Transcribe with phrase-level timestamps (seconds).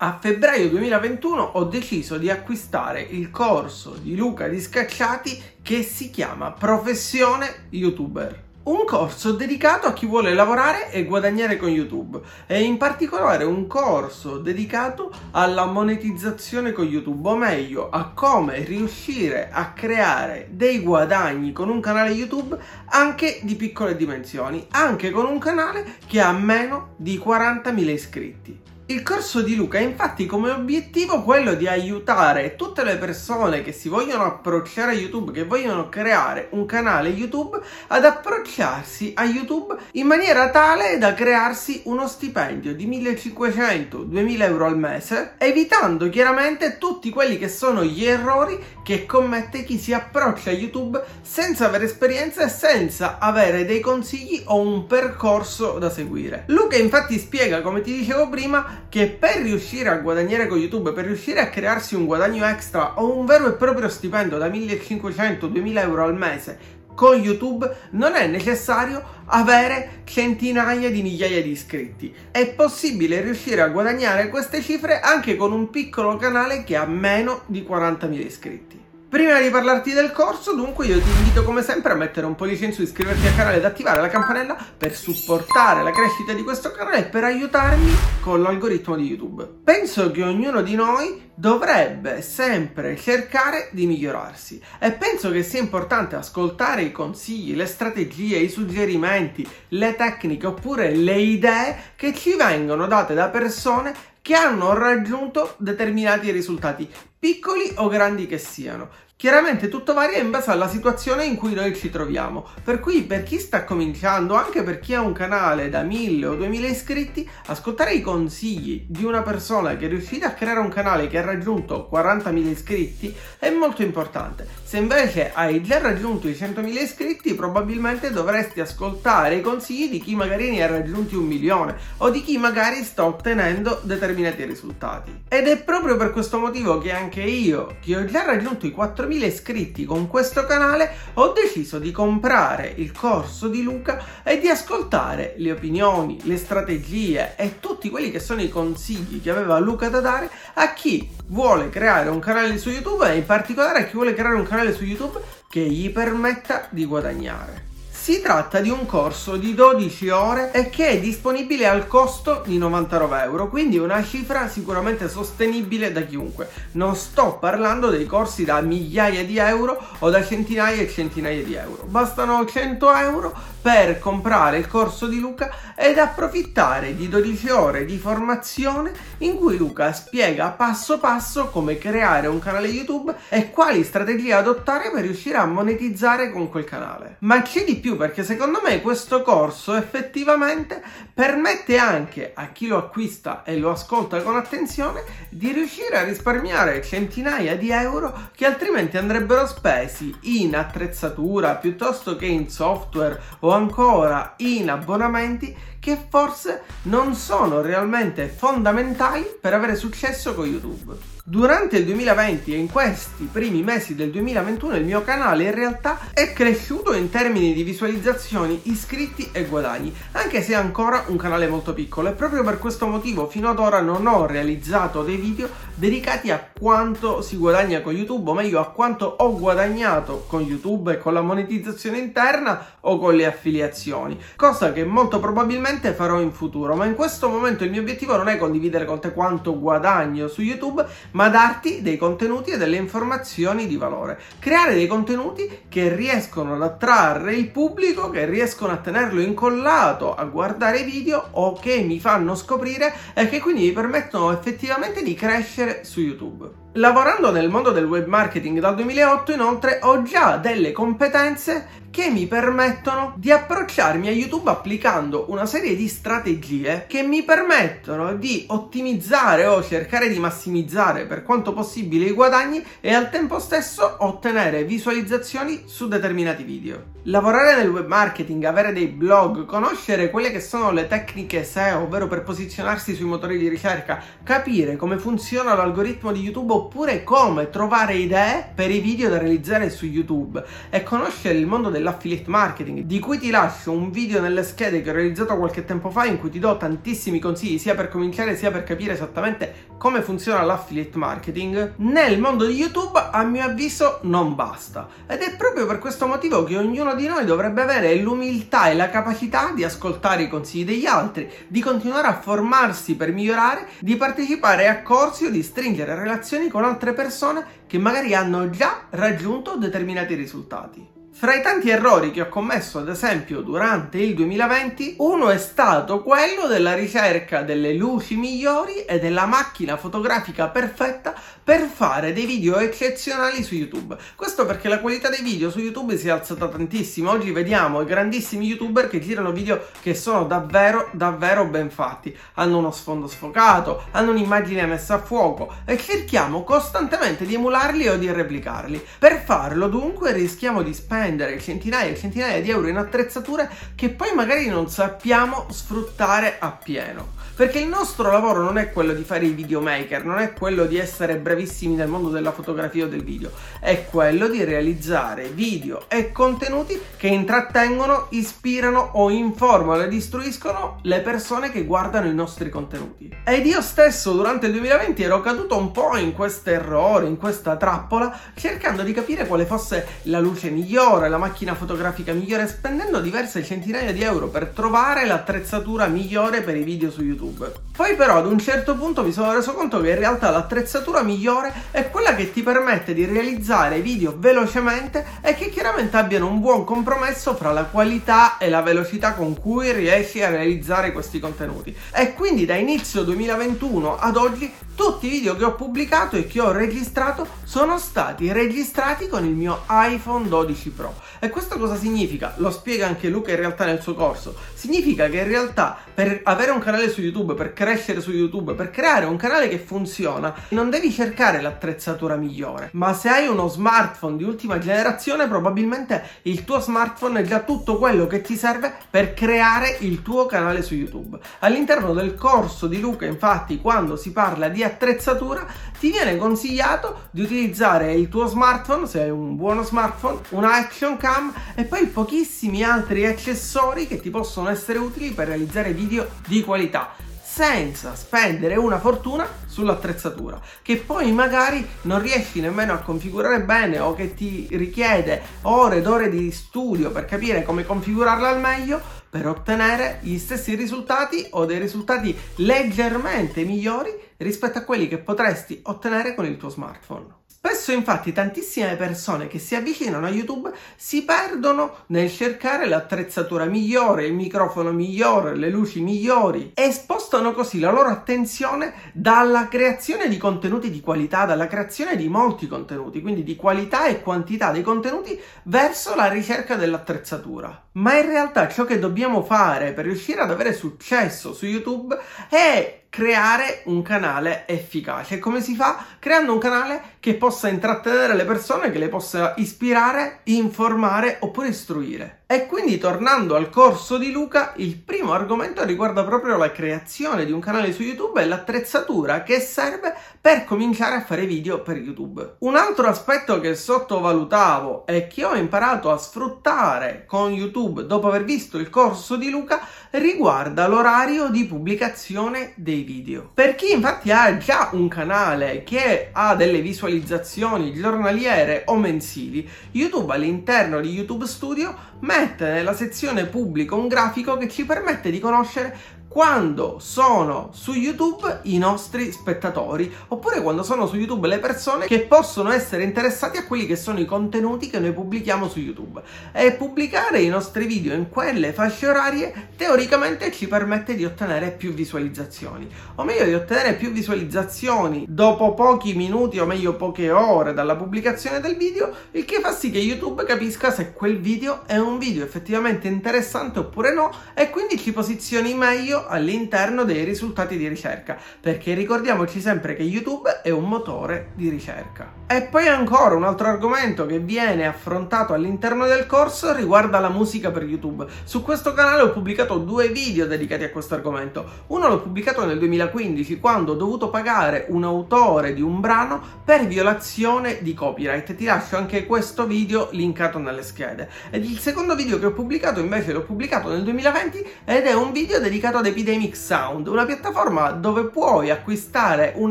[0.00, 6.10] A febbraio 2021 ho deciso di acquistare il corso di Luca Di Scacciati che si
[6.10, 8.44] chiama Professione YouTuber.
[8.62, 13.66] Un corso dedicato a chi vuole lavorare e guadagnare con YouTube e in particolare un
[13.66, 21.52] corso dedicato alla monetizzazione con YouTube, o meglio a come riuscire a creare dei guadagni
[21.52, 22.56] con un canale YouTube
[22.90, 28.76] anche di piccole dimensioni, anche con un canale che ha meno di 40.000 iscritti.
[28.90, 33.70] Il corso di Luca ha infatti come obiettivo quello di aiutare tutte le persone che
[33.70, 39.76] si vogliono approcciare a YouTube, che vogliono creare un canale YouTube, ad approcciarsi a YouTube
[39.92, 47.10] in maniera tale da crearsi uno stipendio di 1500-2000 euro al mese, evitando chiaramente tutti
[47.10, 52.46] quelli che sono gli errori che commette chi si approccia a YouTube senza avere esperienza
[52.46, 56.44] e senza avere dei consigli o un percorso da seguire.
[56.46, 61.04] Luca infatti spiega, come ti dicevo prima, che per riuscire a guadagnare con YouTube, per
[61.04, 66.04] riuscire a crearsi un guadagno extra o un vero e proprio stipendio da 1500-2000 euro
[66.04, 72.12] al mese con YouTube non è necessario avere centinaia di migliaia di iscritti.
[72.32, 77.42] È possibile riuscire a guadagnare queste cifre anche con un piccolo canale che ha meno
[77.46, 78.87] di 40.000 iscritti.
[79.08, 82.66] Prima di parlarti del corso, dunque, io ti invito come sempre a mettere un pollice
[82.66, 86.72] in su, iscriverti al canale ed attivare la campanella per supportare la crescita di questo
[86.72, 89.48] canale e per aiutarmi con l'algoritmo di YouTube.
[89.64, 96.14] Penso che ognuno di noi dovrebbe sempre cercare di migliorarsi e penso che sia importante
[96.14, 102.86] ascoltare i consigli, le strategie, i suggerimenti, le tecniche oppure le idee che ci vengono
[102.86, 103.94] date da persone
[104.28, 106.86] che hanno raggiunto determinati risultati,
[107.18, 108.90] piccoli o grandi che siano.
[109.18, 113.24] Chiaramente tutto varia in base alla situazione in cui noi ci troviamo, per cui per
[113.24, 117.94] chi sta cominciando, anche per chi ha un canale da 1000 o 2000 iscritti, ascoltare
[117.94, 121.88] i consigli di una persona che è riuscita a creare un canale che ha raggiunto
[121.92, 124.46] 40.000 iscritti è molto importante.
[124.62, 130.14] Se invece hai già raggiunto i 100.000 iscritti, probabilmente dovresti ascoltare i consigli di chi
[130.14, 135.24] magari ne ha raggiunti un milione o di chi magari sta ottenendo determinati risultati.
[135.26, 139.06] Ed è proprio per questo motivo che anche io, che ho già raggiunto i 4
[139.08, 144.48] 4.000 iscritti con questo canale ho deciso di comprare il corso di Luca e di
[144.48, 149.88] ascoltare le opinioni, le strategie e tutti quelli che sono i consigli che aveva Luca
[149.88, 153.94] da dare a chi vuole creare un canale su YouTube e in particolare a chi
[153.94, 157.66] vuole creare un canale su YouTube che gli permetta di guadagnare.
[158.08, 162.56] Si tratta di un corso di 12 ore e che è disponibile al costo di
[162.56, 166.48] 99 euro, quindi una cifra sicuramente sostenibile da chiunque.
[166.72, 171.52] Non sto parlando dei corsi da migliaia di euro o da centinaia e centinaia di
[171.52, 171.84] euro.
[171.84, 177.98] Bastano 100 euro per comprare il corso di Luca ed approfittare di 12 ore di
[177.98, 184.32] formazione in cui Luca spiega passo passo come creare un canale YouTube e quali strategie
[184.32, 187.16] adottare per riuscire a monetizzare con quel canale.
[187.20, 190.80] Ma c'è di più perché secondo me questo corso effettivamente
[191.12, 196.80] permette anche a chi lo acquista e lo ascolta con attenzione di riuscire a risparmiare
[196.82, 204.34] centinaia di euro che altrimenti andrebbero spesi in attrezzatura piuttosto che in software o ancora
[204.38, 211.16] in abbonamenti che forse non sono realmente fondamentali per avere successo con YouTube.
[211.24, 216.12] Durante il 2020 e in questi primi mesi del 2021 il mio canale in realtà
[216.12, 221.46] è cresciuto in termini di visualizzazioni, iscritti e guadagni, anche se è ancora un canale
[221.46, 225.48] molto piccolo e proprio per questo motivo fino ad ora non ho realizzato dei video
[225.78, 230.92] dedicati a quanto si guadagna con YouTube, o meglio a quanto ho guadagnato con YouTube
[230.92, 236.32] e con la monetizzazione interna o con le affiliazioni, cosa che molto probabilmente farò in
[236.32, 240.26] futuro, ma in questo momento il mio obiettivo non è condividere con te quanto guadagno
[240.26, 244.18] su YouTube, ma darti dei contenuti e delle informazioni di valore.
[244.40, 250.24] Creare dei contenuti che riescono ad attrarre il pubblico, che riescono a tenerlo incollato a
[250.24, 255.67] guardare video o che mi fanno scoprire e che quindi mi permettono effettivamente di crescere
[255.82, 256.52] su YouTube.
[256.74, 262.26] Lavorando nel mondo del web marketing dal 2008 inoltre ho già delle competenze che mi
[262.26, 269.46] permettono di approcciarmi a YouTube applicando una serie di strategie che mi permettono di ottimizzare
[269.46, 275.62] o cercare di massimizzare per quanto possibile i guadagni e al tempo stesso ottenere visualizzazioni
[275.64, 276.96] su determinati video.
[277.04, 282.06] Lavorare nel web marketing, avere dei blog, conoscere quelle che sono le tecniche SEO, ovvero
[282.06, 287.94] per posizionarsi sui motori di ricerca, capire come funziona l'algoritmo di YouTube oppure come trovare
[287.94, 292.80] idee per i video da realizzare su YouTube e conoscere il mondo della dell'affiliate marketing,
[292.80, 296.18] di cui ti lascio un video nelle schede che ho realizzato qualche tempo fa in
[296.18, 300.98] cui ti do tantissimi consigli sia per cominciare sia per capire esattamente come funziona l'affiliate
[300.98, 304.88] marketing, nel mondo di YouTube a mio avviso non basta.
[305.06, 308.90] Ed è proprio per questo motivo che ognuno di noi dovrebbe avere l'umiltà e la
[308.90, 314.66] capacità di ascoltare i consigli degli altri, di continuare a formarsi per migliorare, di partecipare
[314.66, 320.14] a corsi o di stringere relazioni con altre persone che magari hanno già raggiunto determinati
[320.14, 320.97] risultati.
[321.20, 326.00] Fra i tanti errori che ho commesso, ad esempio, durante il 2020, uno è stato
[326.04, 331.12] quello della ricerca delle luci migliori e della macchina fotografica perfetta
[331.42, 333.96] per fare dei video eccezionali su YouTube.
[334.14, 337.10] Questo perché la qualità dei video su YouTube si è alzata tantissimo.
[337.10, 342.16] Oggi vediamo i grandissimi YouTuber che girano video che sono davvero, davvero ben fatti.
[342.34, 347.98] Hanno uno sfondo sfocato, hanno un'immagine messa a fuoco e cerchiamo costantemente di emularli o
[347.98, 348.80] di replicarli.
[349.00, 353.88] Per farlo, dunque, rischiamo di spendere spendere centinaia e centinaia di euro in attrezzature che
[353.88, 357.16] poi magari non sappiamo sfruttare appieno.
[357.38, 360.76] Perché il nostro lavoro non è quello di fare i videomaker, non è quello di
[360.76, 363.30] essere bravissimi nel mondo della fotografia o del video,
[363.60, 370.98] è quello di realizzare video e contenuti che intrattengono, ispirano o informano ed istruiscono le
[370.98, 373.08] persone che guardano i nostri contenuti.
[373.22, 377.54] Ed io stesso durante il 2020 ero caduto un po' in questo errore, in questa
[377.54, 383.44] trappola, cercando di capire quale fosse la luce migliore, la macchina fotografica migliore, spendendo diverse
[383.44, 387.26] centinaia di euro per trovare l'attrezzatura migliore per i video su YouTube.
[387.28, 387.52] YouTube.
[387.76, 391.52] Poi però ad un certo punto mi sono reso conto che in realtà l'attrezzatura migliore
[391.70, 396.64] è quella che ti permette di realizzare video velocemente e che chiaramente abbiano un buon
[396.64, 401.74] compromesso fra la qualità e la velocità con cui riesci a realizzare questi contenuti.
[401.94, 406.40] E quindi da inizio 2021 ad oggi tutti i video che ho pubblicato e che
[406.40, 410.94] ho registrato sono stati registrati con il mio iPhone 12 Pro.
[411.18, 412.34] E questo cosa significa?
[412.36, 414.36] Lo spiega anche Luca in realtà nel suo corso.
[414.54, 418.70] Significa che in realtà per avere un canale su YouTube, per crescere su YouTube, per
[418.70, 422.68] creare un canale che funziona, non devi cercare l'attrezzatura migliore.
[422.74, 427.78] Ma se hai uno smartphone di ultima generazione, probabilmente il tuo smartphone è già tutto
[427.78, 431.18] quello che ti serve per creare il tuo canale su YouTube.
[431.40, 435.46] All'interno del corso di Luca, infatti, quando si parla di attrezzatura,
[435.78, 440.96] ti viene consigliato di utilizzare il tuo smartphone, se hai un buono smartphone, una action
[440.96, 446.42] cam e poi pochissimi altri accessori che ti possono essere utili per realizzare video di
[446.42, 446.94] qualità
[447.38, 453.94] senza spendere una fortuna sull'attrezzatura che poi magari non riesci nemmeno a configurare bene o
[453.94, 459.28] che ti richiede ore ed ore di studio per capire come configurarla al meglio per
[459.28, 466.14] ottenere gli stessi risultati o dei risultati leggermente migliori rispetto a quelli che potresti ottenere
[466.14, 467.16] con il tuo smartphone.
[467.40, 474.06] Spesso infatti tantissime persone che si avvicinano a YouTube si perdono nel cercare l'attrezzatura migliore,
[474.06, 480.16] il microfono migliore, le luci migliori e spostano così la loro attenzione dalla creazione di
[480.16, 485.18] contenuti di qualità, dalla creazione di molti contenuti, quindi di qualità e quantità dei contenuti
[485.44, 487.68] verso la ricerca dell'attrezzatura.
[487.72, 491.96] Ma in realtà ciò che dobbiamo fare per riuscire ad avere successo su YouTube
[492.28, 495.18] è creare un canale efficace.
[495.18, 495.84] Come si fa?
[495.98, 502.17] Creando un canale che possa intrattenere le persone, che le possa ispirare, informare oppure istruire.
[502.30, 507.32] E quindi tornando al corso di Luca, il primo argomento riguarda proprio la creazione di
[507.32, 512.34] un canale su YouTube e l'attrezzatura che serve per cominciare a fare video per YouTube.
[512.40, 518.24] Un altro aspetto che sottovalutavo e che ho imparato a sfruttare con YouTube dopo aver
[518.24, 523.30] visto il corso di Luca riguarda l'orario di pubblicazione dei video.
[523.32, 530.12] Per chi infatti ha già un canale che ha delle visualizzazioni giornaliere o mensili, YouTube
[530.12, 535.76] all'interno di YouTube Studio mette nella sezione pubblico un grafico che ci permette di conoscere
[536.08, 542.00] quando sono su YouTube i nostri spettatori oppure quando sono su YouTube le persone che
[542.00, 546.02] possono essere interessati a quelli che sono i contenuti che noi pubblichiamo su YouTube.
[546.32, 551.72] E pubblicare i nostri video in quelle fasce orarie teoricamente ci permette di ottenere più
[551.72, 552.68] visualizzazioni.
[552.96, 558.40] O meglio di ottenere più visualizzazioni dopo pochi minuti o meglio poche ore dalla pubblicazione
[558.40, 562.24] del video il che fa sì che YouTube capisca se quel video è un video
[562.24, 568.74] effettivamente interessante oppure no e quindi ci posizioni meglio all'interno dei risultati di ricerca, perché
[568.74, 572.18] ricordiamoci sempre che YouTube è un motore di ricerca.
[572.26, 577.50] E poi ancora un altro argomento che viene affrontato all'interno del corso riguarda la musica
[577.50, 578.06] per YouTube.
[578.24, 581.64] Su questo canale ho pubblicato due video dedicati a questo argomento.
[581.68, 586.66] Uno l'ho pubblicato nel 2015 quando ho dovuto pagare un autore di un brano per
[586.66, 588.34] violazione di copyright.
[588.34, 591.08] Ti lascio anche questo video linkato nelle schede.
[591.30, 595.12] Ed il secondo video che ho pubblicato invece l'ho pubblicato nel 2020 ed è un
[595.12, 599.50] video dedicato Epidemic Sound, una piattaforma dove puoi acquistare un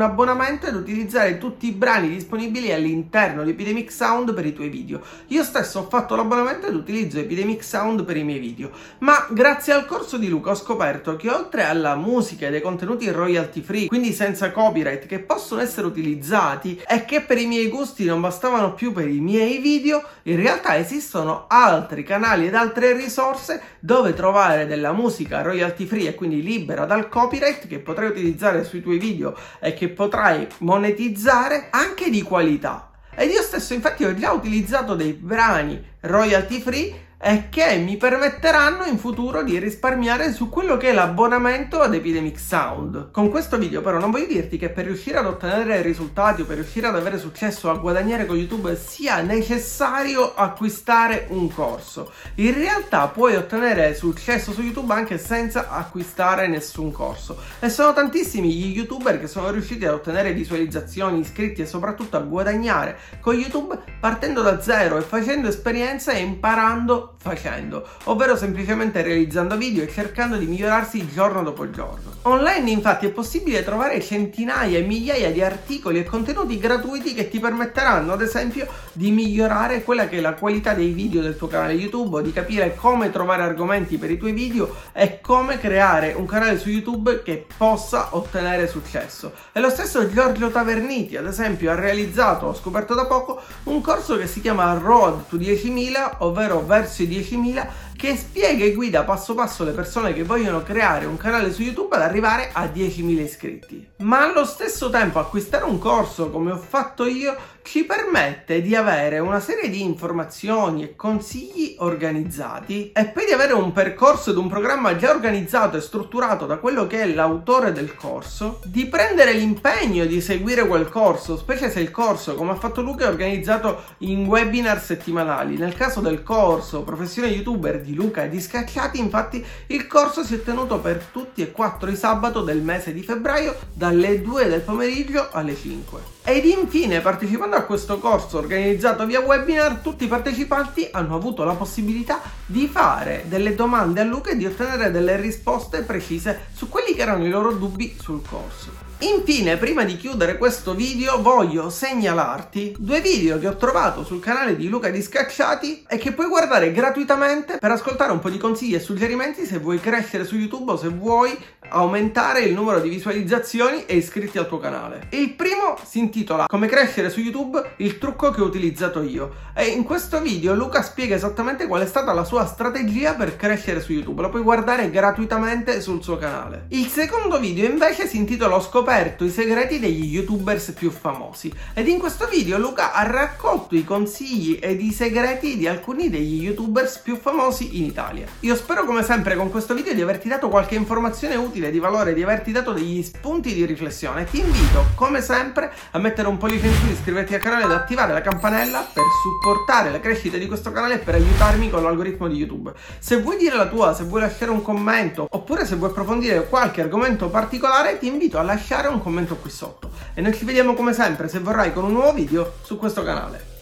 [0.00, 5.00] abbonamento ed utilizzare tutti i brani disponibili all'interno di Epidemic Sound per i tuoi video.
[5.28, 9.72] Io stesso ho fatto l'abbonamento ed utilizzo Epidemic Sound per i miei video, ma grazie
[9.72, 13.86] al corso di Luca ho scoperto che oltre alla musica e dei contenuti royalty free,
[13.86, 18.74] quindi senza copyright, che possono essere utilizzati e che per i miei gusti non bastavano
[18.74, 24.66] più per i miei video, in realtà esistono altri canali ed altre risorse dove trovare
[24.66, 29.36] della musica royalty free e quindi libera dal copyright che potrai utilizzare sui tuoi video
[29.60, 32.90] e che potrai monetizzare anche di qualità.
[33.14, 38.84] Ed io stesso infatti ho già utilizzato dei brani royalty free e che mi permetteranno
[38.84, 43.10] in futuro di risparmiare su quello che è l'abbonamento ad Epidemic Sound.
[43.10, 46.56] Con questo video però non voglio dirti che per riuscire ad ottenere risultati o per
[46.56, 52.12] riuscire ad avere successo a guadagnare con YouTube sia necessario acquistare un corso.
[52.36, 58.52] In realtà puoi ottenere successo su YouTube anche senza acquistare nessun corso e sono tantissimi
[58.52, 63.76] gli youtuber che sono riusciti ad ottenere visualizzazioni, iscritti e soprattutto a guadagnare con YouTube
[63.98, 70.36] partendo da zero e facendo esperienza e imparando facendo, ovvero semplicemente realizzando video e cercando
[70.36, 72.16] di migliorarsi giorno dopo giorno.
[72.22, 77.40] Online infatti è possibile trovare centinaia e migliaia di articoli e contenuti gratuiti che ti
[77.40, 81.72] permetteranno ad esempio di migliorare quella che è la qualità dei video del tuo canale
[81.72, 86.58] YouTube di capire come trovare argomenti per i tuoi video e come creare un canale
[86.58, 89.32] su YouTube che possa ottenere successo.
[89.52, 94.16] E lo stesso Giorgio Taverniti ad esempio ha realizzato, ho scoperto da poco, un corso
[94.16, 97.64] che si chiama Road to 10.000 ovvero verso sui 10.000
[97.98, 101.96] che spiega e guida passo passo le persone che vogliono creare un canale su YouTube
[101.96, 103.88] ad arrivare a 10.000 iscritti.
[103.98, 107.36] Ma allo stesso tempo acquistare un corso come ho fatto io
[107.68, 113.52] ci permette di avere una serie di informazioni e consigli organizzati e poi di avere
[113.52, 117.94] un percorso ed un programma già organizzato e strutturato da quello che è l'autore del
[117.94, 122.80] corso, di prendere l'impegno di seguire quel corso, specie se il corso, come ha fatto
[122.80, 125.58] Luca, è organizzato in webinar settimanali.
[125.58, 130.34] Nel caso del corso Professione YouTuber di Luca e di Scacciati, infatti, il corso si
[130.34, 134.60] è tenuto per tutti e quattro i sabato del mese di febbraio dalle 2 del
[134.60, 136.16] pomeriggio alle 5.
[136.24, 141.54] Ed infine, partecipando a questo corso organizzato via webinar, tutti i partecipanti hanno avuto la
[141.54, 146.94] possibilità di fare delle domande a Luca e di ottenere delle risposte precise su quelli
[146.94, 148.87] che erano i loro dubbi sul corso.
[149.00, 154.56] Infine, prima di chiudere questo video, voglio segnalarti due video che ho trovato sul canale
[154.56, 158.74] di Luca di Scacciati e che puoi guardare gratuitamente per ascoltare un po' di consigli
[158.74, 161.38] e suggerimenti se vuoi crescere su YouTube o se vuoi
[161.68, 165.06] aumentare il numero di visualizzazioni e iscritti al tuo canale.
[165.10, 169.46] Il primo si intitola Come crescere su YouTube, il trucco che ho utilizzato io.
[169.54, 173.80] E in questo video Luca spiega esattamente qual è stata la sua strategia per crescere
[173.80, 174.22] su YouTube.
[174.22, 176.64] Lo puoi guardare gratuitamente sul suo canale.
[176.70, 181.88] Il secondo video invece si intitola Ho scoperto i segreti degli youtubers più famosi ed
[181.88, 186.96] in questo video Luca ha raccolto i consigli ed i segreti di alcuni degli youtubers
[186.96, 188.26] più famosi in Italia.
[188.40, 192.14] Io spero come sempre con questo video di averti dato qualche informazione utile di valore,
[192.14, 194.24] di averti dato degli spunti di riflessione.
[194.24, 198.14] Ti invito come sempre a mettere un pollice in su, iscriverti al canale ed attivare
[198.14, 202.36] la campanella per supportare la crescita di questo canale e per aiutarmi con l'algoritmo di
[202.36, 202.72] YouTube.
[202.98, 206.80] Se vuoi dire la tua, se vuoi lasciare un commento oppure se vuoi approfondire qualche
[206.80, 210.74] argomento particolare ti invito a lasciare lasciare un commento qui sotto e noi ci vediamo
[210.74, 213.57] come sempre se vorrai con un nuovo video su questo canale.